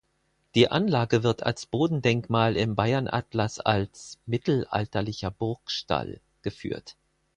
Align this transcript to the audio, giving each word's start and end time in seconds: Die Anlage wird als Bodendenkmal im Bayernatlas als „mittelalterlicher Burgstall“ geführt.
Die 0.55 0.67
Anlage 0.71 1.21
wird 1.21 1.43
als 1.43 1.67
Bodendenkmal 1.67 2.57
im 2.57 2.73
Bayernatlas 2.75 3.59
als 3.59 4.17
„mittelalterlicher 4.25 5.29
Burgstall“ 5.29 6.19
geführt. 6.41 6.95